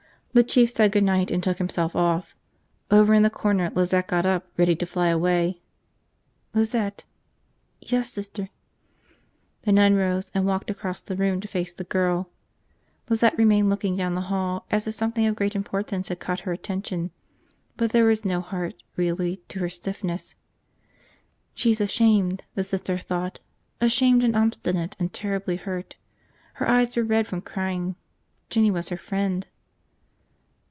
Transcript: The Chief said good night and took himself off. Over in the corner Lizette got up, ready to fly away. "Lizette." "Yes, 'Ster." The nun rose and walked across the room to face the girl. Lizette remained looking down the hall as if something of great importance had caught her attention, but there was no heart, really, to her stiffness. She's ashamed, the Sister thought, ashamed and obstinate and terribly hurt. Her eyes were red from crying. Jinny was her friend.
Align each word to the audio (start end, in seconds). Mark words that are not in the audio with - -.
The 0.33 0.43
Chief 0.45 0.69
said 0.69 0.93
good 0.93 1.03
night 1.03 1.29
and 1.29 1.43
took 1.43 1.57
himself 1.57 1.93
off. 1.93 2.37
Over 2.89 3.13
in 3.13 3.21
the 3.21 3.29
corner 3.29 3.69
Lizette 3.75 4.07
got 4.07 4.25
up, 4.25 4.47
ready 4.55 4.77
to 4.77 4.85
fly 4.85 5.09
away. 5.09 5.59
"Lizette." 6.53 7.03
"Yes, 7.81 8.13
'Ster." 8.13 8.47
The 9.63 9.71
nun 9.73 9.95
rose 9.95 10.31
and 10.33 10.45
walked 10.45 10.69
across 10.69 11.01
the 11.01 11.17
room 11.17 11.41
to 11.41 11.49
face 11.49 11.73
the 11.73 11.83
girl. 11.83 12.29
Lizette 13.09 13.37
remained 13.37 13.69
looking 13.69 13.97
down 13.97 14.13
the 14.15 14.21
hall 14.31 14.65
as 14.71 14.87
if 14.87 14.93
something 14.95 15.25
of 15.25 15.35
great 15.35 15.53
importance 15.53 16.07
had 16.07 16.21
caught 16.21 16.39
her 16.45 16.53
attention, 16.53 17.11
but 17.75 17.91
there 17.91 18.05
was 18.05 18.23
no 18.23 18.39
heart, 18.39 18.81
really, 18.95 19.41
to 19.49 19.59
her 19.59 19.67
stiffness. 19.69 20.35
She's 21.53 21.81
ashamed, 21.81 22.45
the 22.55 22.63
Sister 22.63 22.97
thought, 22.97 23.41
ashamed 23.81 24.23
and 24.23 24.33
obstinate 24.37 24.95
and 24.97 25.11
terribly 25.11 25.57
hurt. 25.57 25.97
Her 26.53 26.69
eyes 26.69 26.95
were 26.95 27.03
red 27.03 27.27
from 27.27 27.41
crying. 27.41 27.97
Jinny 28.49 28.71
was 28.71 28.87
her 28.87 28.97
friend. 28.97 29.45